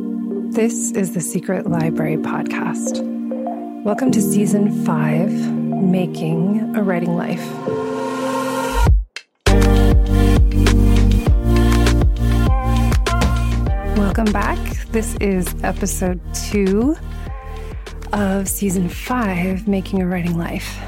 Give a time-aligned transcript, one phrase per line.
[0.00, 3.02] This is the Secret Library Podcast.
[3.84, 7.44] Welcome to Season 5 Making a Writing Life.
[13.96, 14.58] Welcome back.
[14.88, 16.96] This is episode 2
[18.12, 20.78] of Season 5 Making a Writing Life.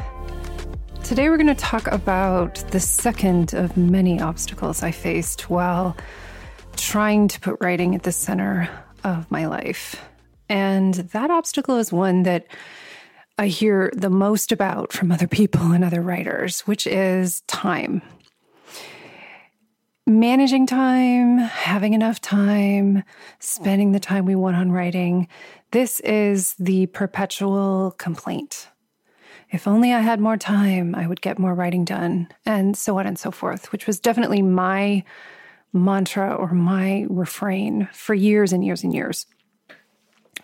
[1.04, 5.96] Today, we're going to talk about the second of many obstacles I faced while
[6.76, 8.68] trying to put writing at the center
[9.04, 10.02] of my life.
[10.48, 12.46] And that obstacle is one that
[13.38, 18.02] I hear the most about from other people and other writers, which is time.
[20.06, 23.04] Managing time, having enough time,
[23.38, 25.28] spending the time we want on writing.
[25.70, 28.68] This is the perpetual complaint.
[29.50, 33.06] If only I had more time, I would get more writing done, and so on
[33.06, 35.04] and so forth, which was definitely my
[35.72, 39.26] mantra or my refrain for years and years and years.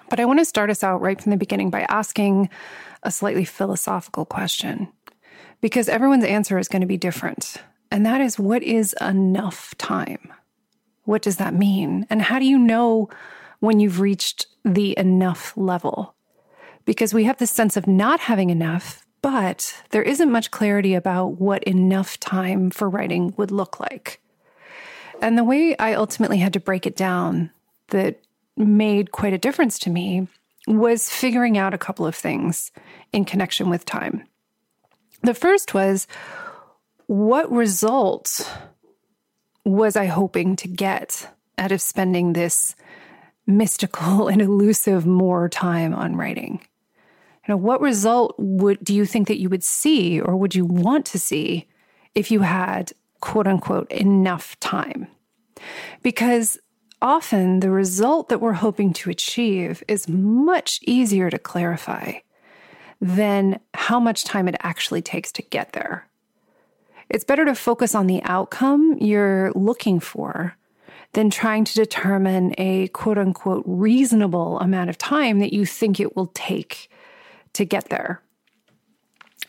[0.08, 2.48] But I want to start us out right from the beginning by asking
[3.02, 4.88] a slightly philosophical question
[5.60, 7.56] because everyone's answer is going to be different.
[7.90, 10.32] And that is what is enough time?
[11.04, 12.06] What does that mean?
[12.10, 13.08] And how do you know
[13.60, 16.14] when you've reached the enough level?
[16.84, 21.40] Because we have this sense of not having enough, but there isn't much clarity about
[21.40, 24.20] what enough time for writing would look like.
[25.20, 27.50] And the way I ultimately had to break it down
[27.88, 28.20] that
[28.56, 30.28] made quite a difference to me
[30.66, 32.70] was figuring out a couple of things
[33.12, 34.24] in connection with time.
[35.22, 36.06] The first was
[37.06, 38.48] what result
[39.64, 42.74] was I hoping to get out of spending this
[43.46, 46.60] mystical and elusive more time on writing?
[47.46, 50.66] You know, what result would do you think that you would see or would you
[50.66, 51.66] want to see
[52.14, 55.08] if you had quote unquote enough time?
[56.02, 56.58] Because
[57.00, 62.14] often the result that we're hoping to achieve is much easier to clarify
[63.00, 66.08] than how much time it actually takes to get there.
[67.08, 70.56] It's better to focus on the outcome you're looking for
[71.12, 76.16] than trying to determine a quote unquote reasonable amount of time that you think it
[76.16, 76.90] will take
[77.54, 78.22] to get there.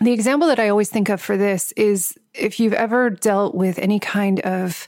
[0.02, 3.78] The example that I always think of for this is if you've ever dealt with
[3.80, 4.88] any kind of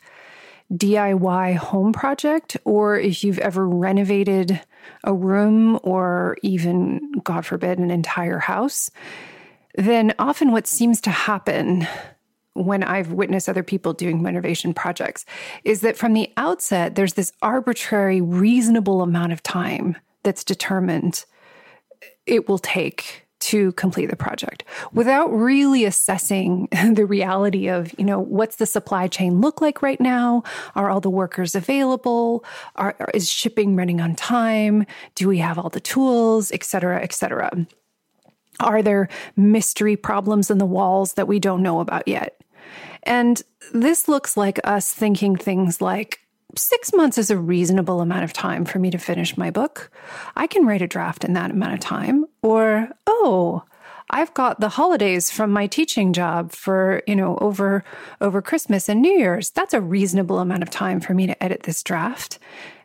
[0.72, 4.62] DIY home project, or if you've ever renovated
[5.04, 8.90] a room or even, God forbid, an entire house,
[9.76, 11.88] then often what seems to happen
[12.54, 15.26] when I've witnessed other people doing renovation projects
[15.64, 21.26] is that from the outset, there's this arbitrary, reasonable amount of time that's determined
[22.26, 24.64] it will take to complete the project
[24.94, 30.00] without really assessing the reality of, you know, what's the supply chain look like right
[30.00, 30.44] now?
[30.76, 32.46] Are all the workers available?
[32.76, 34.86] Are, is shipping running on time?
[35.16, 37.52] Do we have all the tools, et cetera, et cetera?
[38.60, 42.42] Are there mystery problems in the walls that we don't know about yet?
[43.04, 43.42] And
[43.74, 46.20] this looks like us thinking things like,
[46.58, 49.90] six months is a reasonable amount of time for me to finish my book.
[50.36, 52.26] I can write a draft in that amount of time.
[52.42, 53.64] Or, oh,
[54.10, 57.84] I've got the holidays from my teaching job for, you know, over
[58.20, 59.52] over Christmas and New Year's.
[59.52, 62.40] That's a reasonable amount of time for me to edit this draft.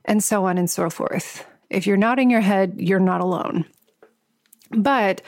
[0.05, 1.45] And so on and so forth.
[1.69, 3.65] If you're nodding your head, you're not alone.
[4.71, 5.21] But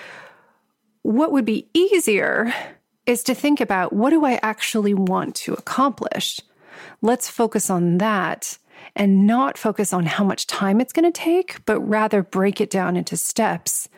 [1.02, 2.54] what would be easier
[3.06, 6.40] is to think about what do I actually want to accomplish?
[7.02, 8.58] let's focus on that
[8.96, 12.70] and not focus on how much time it's going to take, but rather break it
[12.70, 13.88] down into steps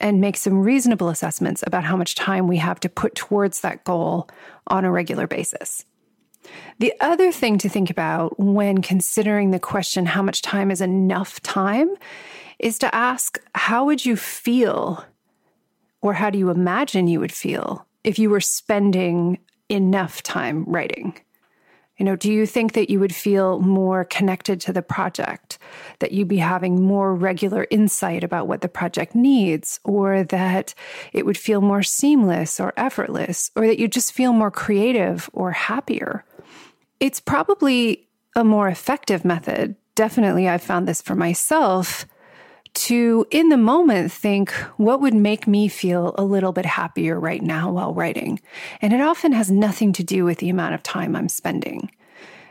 [0.00, 3.84] and make some reasonable assessments about how much time we have to put towards that
[3.84, 4.28] goal
[4.66, 5.84] on a regular basis.
[6.78, 11.40] The other thing to think about when considering the question, how much time is enough
[11.42, 11.94] time,
[12.58, 15.04] is to ask, how would you feel
[16.02, 19.38] or how do you imagine you would feel if you were spending
[19.68, 21.14] enough time writing?
[22.00, 25.58] You know, do you think that you would feel more connected to the project,
[25.98, 30.72] that you'd be having more regular insight about what the project needs, or that
[31.12, 35.52] it would feel more seamless or effortless, or that you just feel more creative or
[35.52, 36.24] happier?
[37.00, 39.76] It's probably a more effective method.
[39.94, 42.06] Definitely, I've found this for myself
[42.74, 47.42] to, in the moment, think, what would make me feel a little bit happier right
[47.42, 48.40] now while writing?
[48.80, 51.90] And it often has nothing to do with the amount of time I'm spending.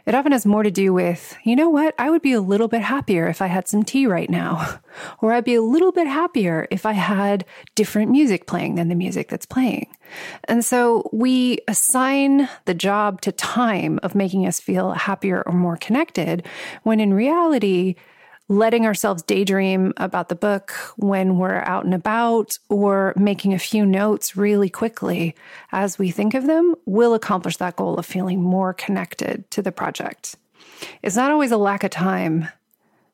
[0.06, 2.68] It often has more to do with, you know what, I would be a little
[2.68, 4.80] bit happier if I had some tea right now.
[5.21, 7.45] Or I'd be a little bit happier if I had
[7.75, 9.88] different music playing than the music that's playing.
[10.45, 15.77] And so we assign the job to time of making us feel happier or more
[15.77, 16.45] connected,
[16.83, 17.95] when in reality,
[18.50, 23.86] letting ourselves daydream about the book when we're out and about or making a few
[23.86, 25.36] notes really quickly
[25.72, 29.72] as we think of them will accomplish that goal of feeling more connected to the
[29.72, 30.36] project.
[31.04, 32.50] It's not always a lack of time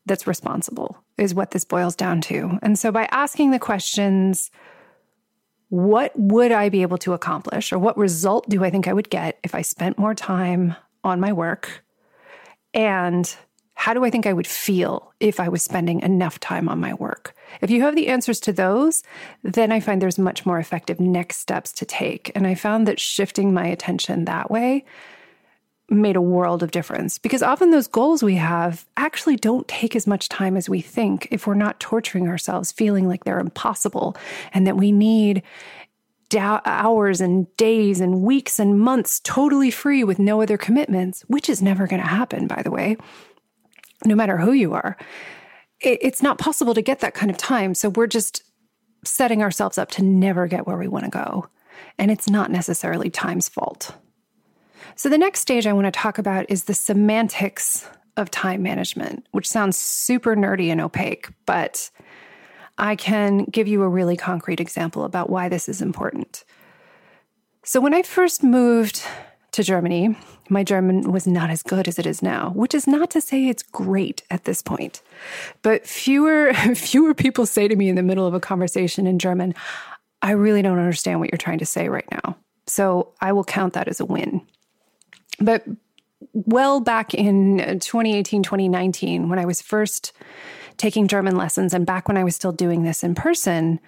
[0.06, 2.58] that's responsible, is what this boils down to.
[2.62, 4.52] And so by asking the questions,
[5.70, 9.10] what would I be able to accomplish, or what result do I think I would
[9.10, 11.84] get if I spent more time on my work?
[12.74, 13.36] And
[13.75, 16.94] how do I think I would feel if I was spending enough time on my
[16.95, 17.36] work?
[17.62, 19.04] If you have the answers to those,
[19.44, 22.31] then I find there's much more effective next steps to take.
[22.36, 24.86] And I found that shifting my attention that way
[25.88, 30.07] made a world of difference because often those goals we have actually don't take as
[30.07, 34.18] much time as we think if we're not torturing ourselves, feeling like they're impossible
[34.51, 35.44] and that we need
[36.33, 41.62] hours and days and weeks and months totally free with no other commitments, which is
[41.62, 42.98] never going to happen, by the way,
[44.06, 44.98] no matter who you are.
[45.80, 47.74] It's not possible to get that kind of time.
[47.74, 48.44] So we're just
[49.04, 51.48] setting ourselves up to never get where we want to go.
[51.98, 53.94] And it's not necessarily time's fault.
[54.96, 57.88] So, the next stage I want to talk about is the semantics
[58.18, 61.90] of time management, which sounds super nerdy and opaque, but
[62.78, 66.46] I can give you a really concrete example about why this is important.
[67.63, 69.02] So, when I first moved
[69.56, 70.16] to Germany,
[70.50, 73.48] my German was not as good as it is now, which is not to say
[73.48, 75.02] it's great at this point.
[75.62, 79.56] But fewer fewer people say to me in the middle of a conversation in German,
[80.22, 82.38] I really don't understand what you're trying to say right now.
[82.68, 84.42] So I will count that as a win.
[85.40, 85.63] But
[86.34, 90.12] well back in 2018, 2019, when I was first
[90.77, 93.80] taking German lessons, and back when I was still doing this in person,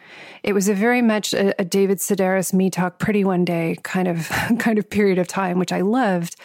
[0.44, 4.08] it was a very much a, a David Sedaris me talk pretty one day kind
[4.08, 4.30] of
[4.60, 6.36] kind of period of time, which I loved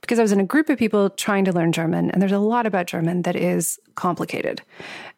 [0.00, 2.38] because I was in a group of people trying to learn German, and there's a
[2.38, 4.62] lot about German that is complicated.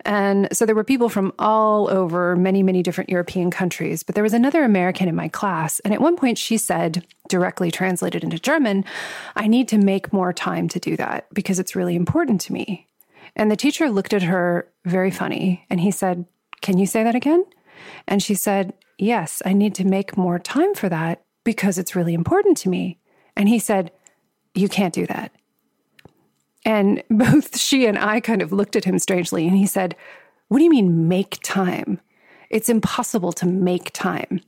[0.04, 4.24] And so there were people from all over many, many different European countries, but there
[4.24, 8.38] was another American in my class, and at one point she said, directly translated into
[8.38, 8.84] German,
[9.36, 12.88] I need to make more time to do that because it's really important to me.
[13.36, 16.26] And the teacher looked at her very funny and he said,
[16.60, 17.44] Can you say that again?
[18.06, 22.14] And she said, Yes, I need to make more time for that because it's really
[22.14, 22.98] important to me.
[23.36, 23.90] And he said,
[24.54, 25.32] You can't do that.
[26.64, 29.46] And both she and I kind of looked at him strangely.
[29.46, 29.96] And he said,
[30.48, 32.00] What do you mean, make time?
[32.50, 34.40] It's impossible to make time.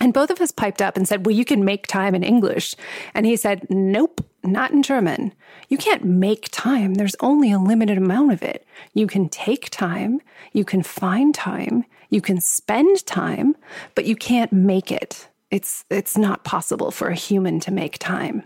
[0.00, 2.74] And both of us piped up and said, Well, you can make time in English.
[3.12, 5.32] And he said, Nope, not in German.
[5.68, 6.94] You can't make time.
[6.94, 8.66] There's only a limited amount of it.
[8.92, 10.20] You can take time,
[10.52, 13.56] you can find time, you can spend time,
[13.94, 15.28] but you can't make it.
[15.50, 18.44] It's, it's not possible for a human to make time.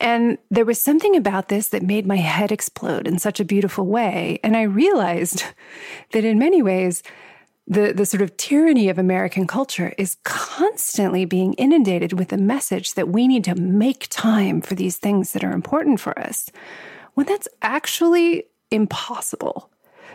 [0.00, 3.86] And there was something about this that made my head explode in such a beautiful
[3.86, 4.40] way.
[4.42, 5.44] And I realized
[6.12, 7.02] that in many ways,
[7.66, 12.94] the, the sort of tyranny of American culture is constantly being inundated with the message
[12.94, 16.50] that we need to make time for these things that are important for us,
[17.14, 19.70] when that's actually impossible.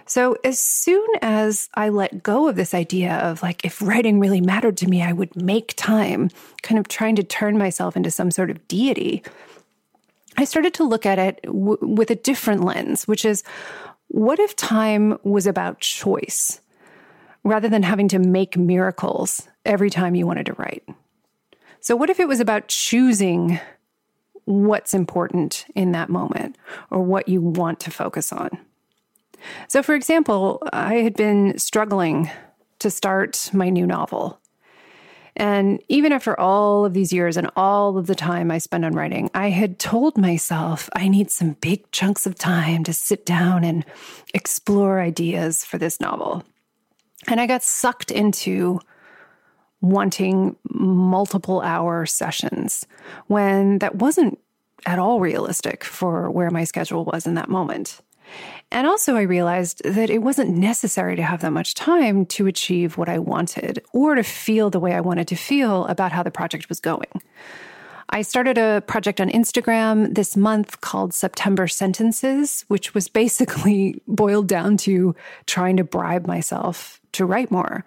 [0.05, 4.39] So, as soon as I let go of this idea of like, if writing really
[4.39, 6.29] mattered to me, I would make time,
[6.63, 9.21] kind of trying to turn myself into some sort of deity,
[10.37, 13.43] I started to look at it w- with a different lens, which is
[14.07, 16.61] what if time was about choice?
[17.47, 20.83] Rather than having to make miracles every time you wanted to write.
[21.79, 23.59] So, what if it was about choosing
[24.45, 26.57] what's important in that moment
[26.89, 28.49] or what you want to focus on?
[29.67, 32.29] So, for example, I had been struggling
[32.79, 34.39] to start my new novel.
[35.35, 38.93] And even after all of these years and all of the time I spent on
[38.93, 43.63] writing, I had told myself I need some big chunks of time to sit down
[43.63, 43.85] and
[44.33, 46.43] explore ideas for this novel.
[47.27, 48.79] And I got sucked into
[49.81, 52.85] wanting multiple hour sessions
[53.27, 54.39] when that wasn't
[54.85, 58.01] at all realistic for where my schedule was in that moment.
[58.71, 62.97] And also, I realized that it wasn't necessary to have that much time to achieve
[62.97, 66.31] what I wanted or to feel the way I wanted to feel about how the
[66.31, 67.21] project was going.
[68.09, 74.47] I started a project on Instagram this month called September Sentences, which was basically boiled
[74.47, 77.85] down to trying to bribe myself to write more.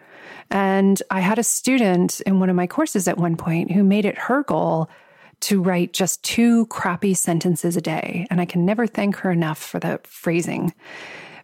[0.51, 4.05] And I had a student in one of my courses at one point who made
[4.05, 4.91] it her goal
[5.41, 8.27] to write just two crappy sentences a day.
[8.31, 10.75] And I can never thank her enough for the phrasing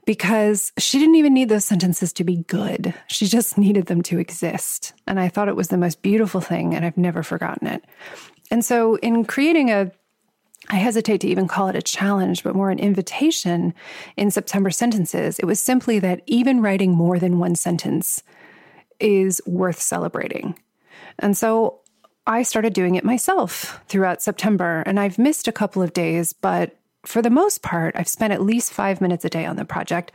[0.04, 2.94] because she didn't even need those sentences to be good.
[3.08, 4.92] She just needed them to exist.
[5.06, 7.84] And I thought it was the most beautiful thing, and I've never forgotten it.
[8.50, 9.90] And so, in creating a
[10.68, 13.72] I hesitate to even call it a challenge, but more an invitation
[14.16, 15.38] in September sentences.
[15.38, 18.22] It was simply that even writing more than one sentence
[18.98, 20.58] is worth celebrating.
[21.18, 21.80] And so
[22.26, 26.76] I started doing it myself throughout September, and I've missed a couple of days, but
[27.04, 30.10] for the most part, I've spent at least five minutes a day on the project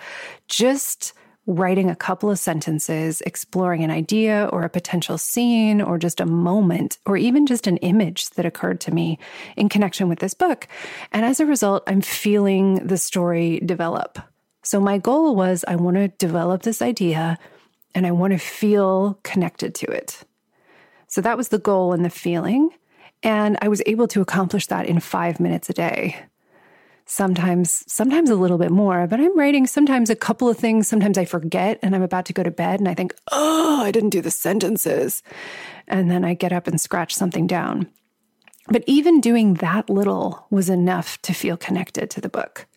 [0.49, 1.13] just
[1.53, 6.25] writing a couple of sentences, exploring an idea or a potential scene or just a
[6.25, 9.19] moment or even just an image that occurred to me
[9.55, 10.67] in connection with this book.
[11.11, 14.19] And as a result, I'm feeling the story develop.
[14.63, 17.37] So my goal was I want to develop this idea
[17.93, 20.23] and I want to feel connected to it.
[21.07, 22.69] So that was the goal and the feeling.
[23.23, 26.15] And I was able to accomplish that in five minutes a day
[27.05, 31.17] sometimes sometimes a little bit more but i'm writing sometimes a couple of things sometimes
[31.17, 34.09] i forget and i'm about to go to bed and i think oh i didn't
[34.09, 35.23] do the sentences.
[35.87, 37.87] And then i get up and scratch something down.
[38.67, 42.67] But even doing that little was enough to feel connected to the book.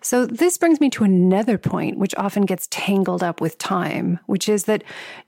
[0.00, 4.48] So this brings me to another point which often gets tangled up with time which
[4.48, 4.84] is that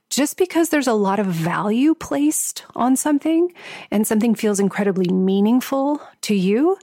[0.09, 3.53] just because there's a lot of value placed on something
[3.91, 6.77] and something feels incredibly meaningful to you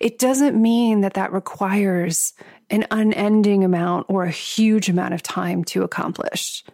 [0.00, 2.32] it doesn't mean that that requires
[2.70, 6.64] an unending amount or a huge amount of time to accomplish.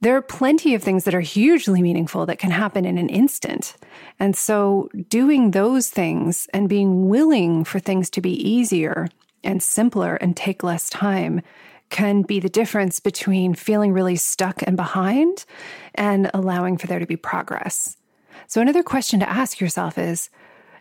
[0.00, 3.74] There are plenty of things that are hugely meaningful that can happen in an instant.
[4.20, 9.08] And so, doing those things and being willing for things to be easier
[9.42, 11.40] and simpler and take less time
[11.90, 15.44] can be the difference between feeling really stuck and behind
[15.94, 17.96] and allowing for there to be progress.
[18.46, 20.30] So, another question to ask yourself is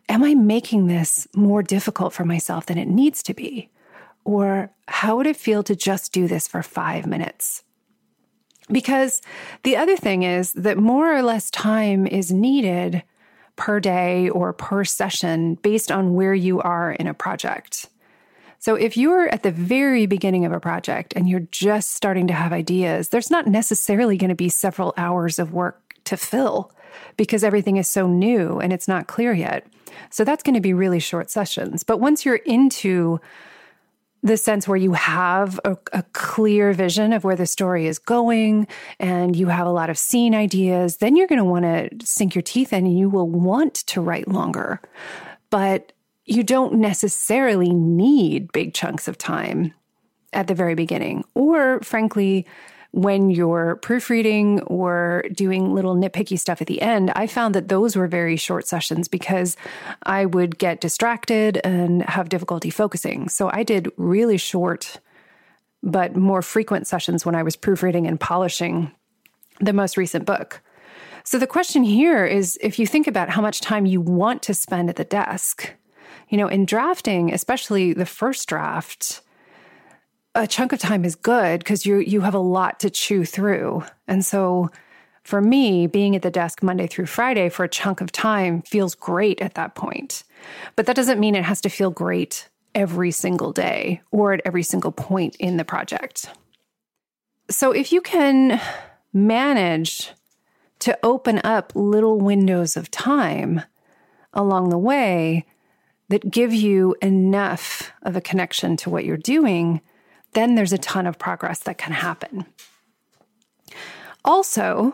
[0.10, 3.70] am I making this more difficult for myself than it needs to be?
[4.24, 7.64] Or how would it feel to just do this for five minutes?
[8.70, 9.22] Because
[9.64, 13.04] the other thing is that more or less time is needed
[13.56, 17.88] per day or per session based on where you are in a project.
[18.60, 22.34] So if you're at the very beginning of a project and you're just starting to
[22.34, 26.72] have ideas, there's not necessarily going to be several hours of work to fill
[27.16, 29.68] because everything is so new and it's not clear yet.
[30.10, 31.84] So that's going to be really short sessions.
[31.84, 33.20] But once you're into
[34.24, 38.68] the sense where you have a, a, clear vision of where the story is going
[39.00, 42.34] and you have a lot of scene ideas, then you're going to want to sink
[42.34, 44.82] your teeth in and you will want to write longer.
[45.50, 45.94] But
[46.26, 49.74] you don't necessarily need big chunks of time
[50.34, 51.24] at the very beginning.
[51.34, 52.46] Or, frankly,
[52.92, 57.96] when you're proofreading or doing little nitpicky stuff at the end, I found that those
[57.96, 59.58] were very short sessions because
[60.04, 63.30] I would get distracted and have difficulty focusing.
[63.30, 65.00] So I did really short
[65.84, 68.92] but more frequent sessions when I was proofreading and polishing
[69.60, 70.62] the most recent book.
[71.24, 74.54] So the question here is if you think about how much time you want to
[74.54, 75.74] spend at the desk,
[76.30, 79.22] you know, in drafting, especially the first draft,
[80.38, 83.84] a chunk of time is good because you you have a lot to chew through.
[84.08, 84.70] And so
[85.24, 88.96] for me, being at the desk Monday through Friday for a chunk of time feels
[88.96, 90.24] great at that point.
[90.76, 94.64] But that doesn't mean it has to feel great every single day or at every
[94.64, 96.30] single point in the project.
[97.50, 98.62] So if you can
[99.12, 100.12] manage
[100.80, 103.64] to open up little windows of time
[104.34, 105.46] along the way
[106.10, 109.82] that give you enough of a connection to what you're doing,
[110.34, 112.46] then there's a ton of progress that can happen.
[114.24, 114.94] Also,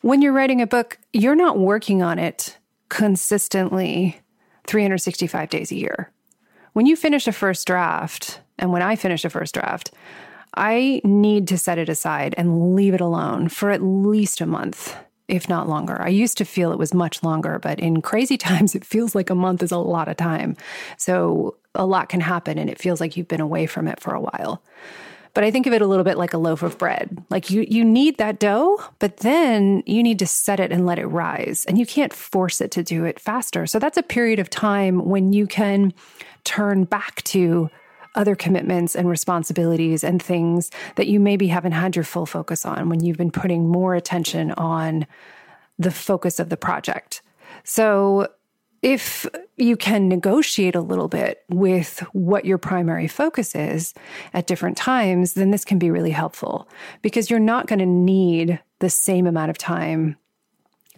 [0.00, 2.58] when you're writing a book, you're not working on it
[2.88, 4.20] consistently
[4.66, 6.10] 365 days a year.
[6.72, 9.92] When you finish a first draft, and when I finish a first draft,
[10.54, 14.94] I need to set it aside and leave it alone for at least a month,
[15.28, 16.00] if not longer.
[16.00, 19.30] I used to feel it was much longer, but in crazy times, it feels like
[19.30, 20.56] a month is a lot of time.
[20.96, 24.14] So a lot can happen and it feels like you've been away from it for
[24.14, 24.62] a while.
[25.34, 27.24] But I think of it a little bit like a loaf of bread.
[27.30, 30.98] Like you you need that dough, but then you need to set it and let
[30.98, 31.64] it rise.
[31.66, 33.66] And you can't force it to do it faster.
[33.66, 35.94] So that's a period of time when you can
[36.44, 37.70] turn back to
[38.14, 42.90] other commitments and responsibilities and things that you maybe haven't had your full focus on
[42.90, 45.06] when you've been putting more attention on
[45.78, 47.22] the focus of the project.
[47.64, 48.28] So
[48.82, 53.94] if you can negotiate a little bit with what your primary focus is
[54.34, 56.68] at different times, then this can be really helpful
[57.00, 60.16] because you're not going to need the same amount of time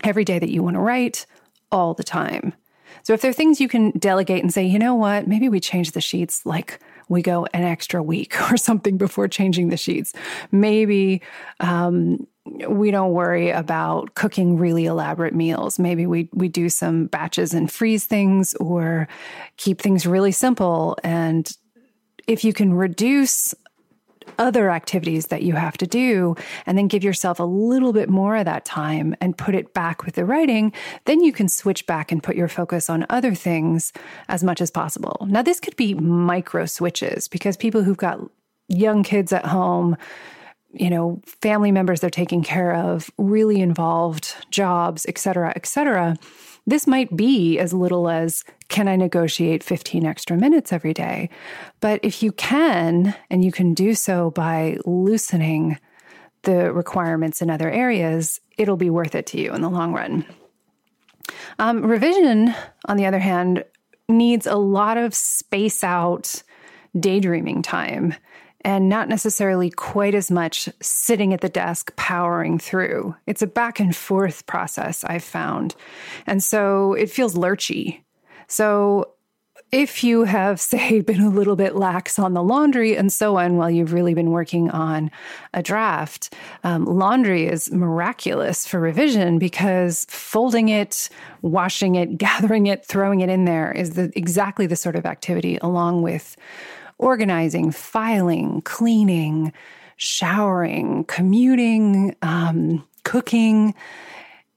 [0.03, 1.27] every day that you want to write
[1.71, 2.55] all the time.
[3.03, 5.61] So if there are things you can delegate and say, you know what, maybe we
[5.61, 10.13] change the sheets like we go an extra week or something before changing the sheets.
[10.53, 11.23] Maybe
[11.61, 12.27] um,
[12.69, 15.79] we don't worry about cooking really elaborate meals.
[15.79, 19.09] Maybe we we do some batches and freeze things or
[19.57, 21.57] keep things really simple and
[22.27, 23.55] if you can reduce
[24.39, 26.35] other activities that you have to do
[26.67, 30.05] and then give yourself a little bit more of that time and put it back
[30.05, 30.73] with the writing,
[31.05, 33.93] then you can switch back and put your focus on other things
[34.29, 35.27] as much as possible.
[35.29, 38.21] Now, this could be micro switches because people who've got
[38.69, 39.97] young kids at home,
[40.73, 46.17] you know, family members they're taking care of, really involved jobs, et cetera, et cetera
[46.67, 51.29] this might be as little as can I negotiate 15 extra minutes every day?
[51.81, 55.79] But if you can, and you can do so by loosening
[56.43, 60.25] the requirements in other areas, it'll be worth it to you in the long run.
[61.59, 62.55] Um, revision,
[62.87, 63.65] on the other hand,
[64.09, 66.43] needs a lot of space out
[66.99, 68.15] daydreaming time
[68.65, 73.15] and not necessarily quite as much sitting at the desk powering through.
[73.27, 75.77] It's a back and forth process, I've found.
[76.27, 78.03] And so it feels lurchy.
[78.49, 79.11] So
[79.71, 83.57] if you have, say, been a little bit lax on the laundry and so on
[83.57, 85.11] while you've really been working on
[85.53, 91.11] a draft, um, laundry is miraculous for revision because folding it,
[91.43, 95.59] washing it, gathering it, throwing it in there is the, exactly the sort of activity
[95.61, 96.37] along with
[96.99, 99.53] organizing, filing, cleaning,
[99.97, 103.75] showering, commuting, um, cooking,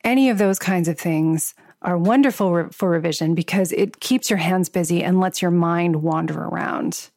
[0.04, 4.38] any of those kinds of things are wonderful re- for revision because it keeps your
[4.38, 7.10] hands busy and lets your mind wander around.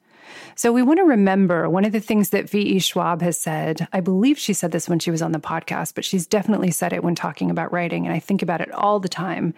[0.54, 2.80] So we want to remember one of the things that V.E.
[2.80, 3.88] Schwab has said.
[3.92, 6.92] I believe she said this when she was on the podcast, but she's definitely said
[6.92, 8.04] it when talking about writing.
[8.04, 9.54] And I think about it all the time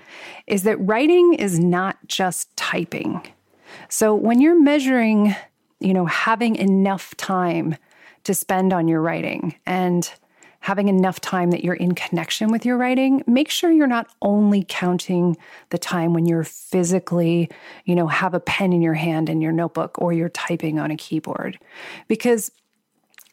[0.47, 3.27] is that writing is not just typing.
[3.89, 5.35] So when you're measuring
[5.85, 7.77] you know, having enough time
[8.25, 10.13] to spend on your writing and
[10.61, 14.65] having enough time that you're in connection with your writing, make sure you're not only
[14.69, 15.37] counting
[15.71, 17.51] the time when you're physically,
[17.85, 20.93] you know, have a pen in your hand in your notebook or you're typing on
[20.93, 21.59] a keyboard.
[22.07, 22.53] Because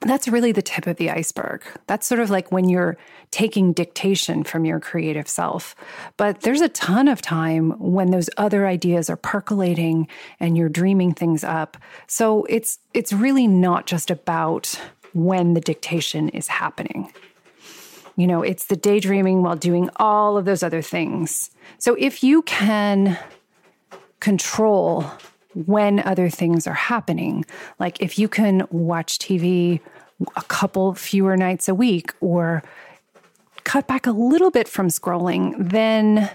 [0.01, 1.61] that's really the tip of the iceberg.
[1.87, 2.97] That's sort of like when you're
[3.31, 5.75] taking dictation from your creative self.
[6.15, 10.07] But there's a ton of time when those other ideas are percolating
[10.39, 11.75] and you're dreaming things up.
[12.07, 14.79] So it's it's really not just about
[15.13, 17.11] when the dictation is happening.
[18.15, 21.51] You know, it's the daydreaming while doing all of those other things.
[21.77, 23.17] So if you can
[24.19, 25.05] control
[25.65, 27.45] when other things are happening.
[27.79, 29.79] Like if you can watch TV
[30.35, 32.63] a couple fewer nights a week or
[33.63, 36.29] cut back a little bit from scrolling, then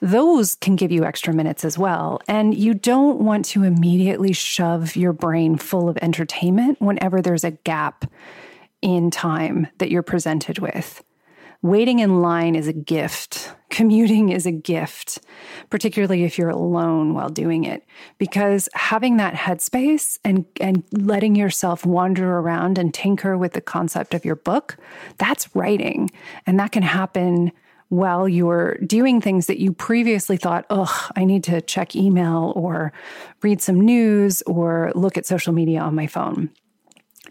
[0.00, 2.20] those can give you extra minutes as well.
[2.26, 7.50] And you don't want to immediately shove your brain full of entertainment whenever there's a
[7.50, 8.10] gap
[8.80, 11.02] in time that you're presented with.
[11.62, 13.52] Waiting in line is a gift.
[13.68, 15.18] Commuting is a gift,
[15.68, 17.84] particularly if you're alone while doing it,
[18.16, 24.14] because having that headspace and, and letting yourself wander around and tinker with the concept
[24.14, 24.78] of your book,
[25.18, 26.10] that's writing.
[26.46, 27.52] And that can happen
[27.90, 32.92] while you're doing things that you previously thought, oh, I need to check email or
[33.42, 36.50] read some news or look at social media on my phone.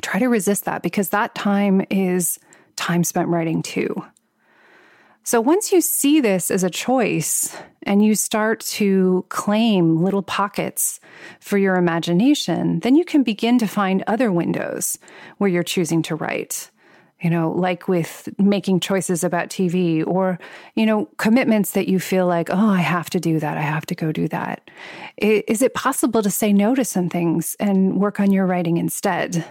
[0.01, 2.39] Try to resist that because that time is
[2.75, 4.05] time spent writing too.
[5.29, 10.99] So once you see this as a choice and you start to claim little pockets
[11.39, 14.97] for your imagination, then you can begin to find other windows
[15.37, 16.71] where you're choosing to write.
[17.21, 20.39] You know, like with making choices about TV or,
[20.73, 23.55] you know, commitments that you feel like, oh, I have to do that.
[23.55, 24.71] I have to go do that.
[25.17, 29.45] Is it possible to say no to some things and work on your writing instead?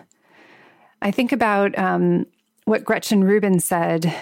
[1.03, 2.27] I think about um,
[2.65, 4.13] what Gretchen Rubin said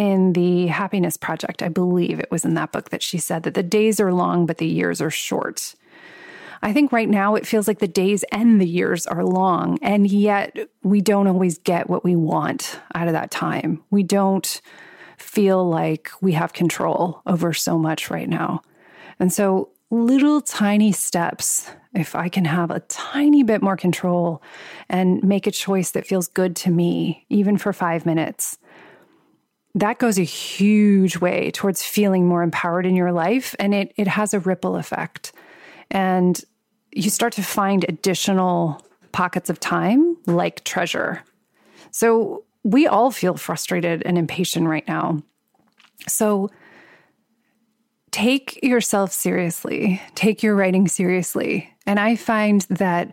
[0.00, 3.52] in the Happiness Project, I believe it was in that book that she said that
[3.52, 5.74] the days are long, but the years are short.
[6.62, 10.10] I think right now it feels like the days and the years are long, and
[10.10, 13.82] yet we don't always get what we want out of that time.
[13.90, 14.62] We don't
[15.18, 18.62] feel like we have control over so much right now.
[19.18, 24.42] And so, little tiny steps, if I can have a tiny bit more control
[24.88, 28.56] and make a choice that feels good to me, even for five minutes,
[29.74, 34.08] that goes a huge way towards feeling more empowered in your life and it it
[34.08, 35.32] has a ripple effect.
[35.90, 36.40] And
[36.92, 41.22] you start to find additional pockets of time like treasure.
[41.90, 45.22] So we all feel frustrated and impatient right now.
[46.08, 46.50] So
[48.10, 50.00] take yourself seriously.
[50.14, 51.72] Take your writing seriously.
[51.86, 53.12] And i find that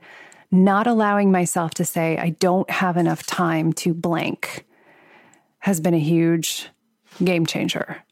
[0.51, 4.66] not allowing myself to say, I don't have enough time to blank
[5.59, 6.69] has been a huge
[7.23, 8.03] game changer.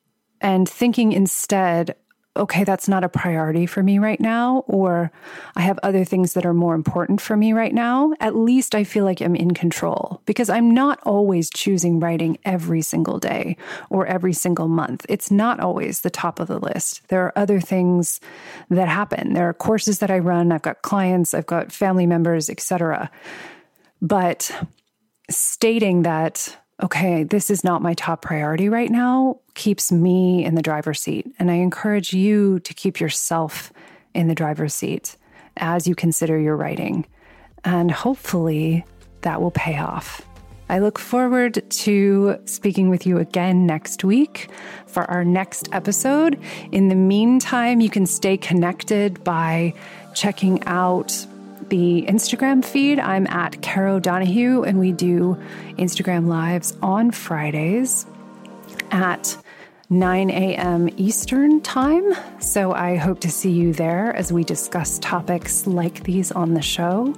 [0.41, 1.95] And thinking instead,
[2.37, 5.11] okay, that's not a priority for me right now, or
[5.55, 8.83] I have other things that are more important for me right now, at least I
[8.83, 13.55] feel like I'm in control because I'm not always choosing writing every single day
[13.89, 15.05] or every single month.
[15.07, 17.07] It's not always the top of the list.
[17.07, 18.19] There are other things
[18.69, 19.33] that happen.
[19.33, 23.09] There are courses that I run, I've got clients, I've got family members, etc.
[24.01, 24.51] But
[25.29, 30.61] stating that okay, this is not my top priority right now keeps me in the
[30.61, 31.27] driver's seat.
[31.39, 33.71] And I encourage you to keep yourself
[34.13, 35.15] in the driver's seat
[35.57, 37.05] as you consider your writing.
[37.63, 38.85] And hopefully
[39.21, 40.21] that will pay off.
[40.67, 44.49] I look forward to speaking with you again next week
[44.87, 46.39] for our next episode.
[46.71, 49.73] In the meantime, you can stay connected by
[50.15, 51.25] checking out
[51.69, 52.99] the Instagram feed.
[52.99, 55.37] I'm at Caro Donahue, and we do
[55.77, 58.05] Instagram lives on Fridays
[58.91, 59.37] at
[59.89, 60.89] 9 a.m.
[60.97, 62.13] Eastern Time.
[62.39, 66.61] So I hope to see you there as we discuss topics like these on the
[66.61, 67.15] show.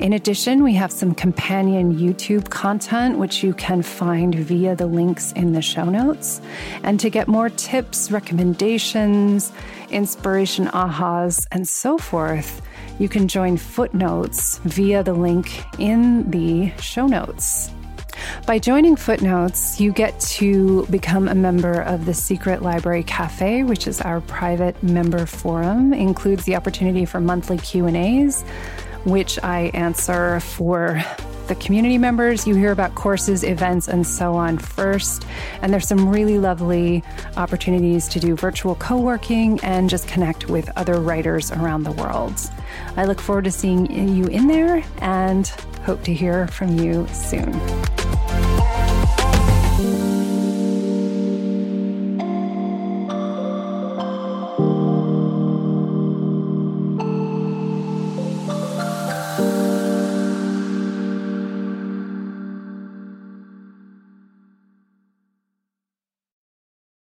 [0.00, 5.30] In addition, we have some companion YouTube content, which you can find via the links
[5.32, 6.40] in the show notes.
[6.82, 9.52] And to get more tips, recommendations,
[9.92, 12.62] inspiration ahas, and so forth,
[12.98, 17.70] you can join Footnotes via the link in the show notes.
[18.46, 23.86] By joining Footnotes, you get to become a member of the Secret Library Cafe, which
[23.86, 25.92] is our private member forum.
[25.92, 28.42] It includes the opportunity for monthly Q&As,
[29.04, 31.02] which I answer for
[31.52, 32.46] the community members.
[32.46, 35.26] You hear about courses, events, and so on first.
[35.60, 37.04] And there's some really lovely
[37.36, 42.34] opportunities to do virtual co working and just connect with other writers around the world.
[42.96, 45.46] I look forward to seeing you in there and
[45.84, 47.52] hope to hear from you soon.